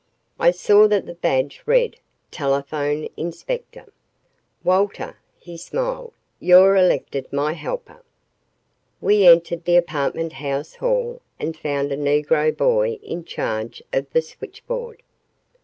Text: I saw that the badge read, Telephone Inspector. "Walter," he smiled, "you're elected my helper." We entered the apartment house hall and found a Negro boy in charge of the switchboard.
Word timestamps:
I 0.39 0.49
saw 0.49 0.87
that 0.87 1.05
the 1.05 1.13
badge 1.13 1.61
read, 1.67 1.97
Telephone 2.31 3.07
Inspector. 3.17 3.85
"Walter," 4.63 5.19
he 5.37 5.57
smiled, 5.57 6.13
"you're 6.39 6.75
elected 6.75 7.31
my 7.31 7.53
helper." 7.53 8.01
We 8.99 9.27
entered 9.27 9.65
the 9.65 9.75
apartment 9.77 10.33
house 10.33 10.73
hall 10.73 11.21
and 11.39 11.55
found 11.55 11.91
a 11.91 11.97
Negro 11.97 12.51
boy 12.57 12.93
in 13.03 13.25
charge 13.25 13.83
of 13.93 14.09
the 14.11 14.23
switchboard. 14.23 15.03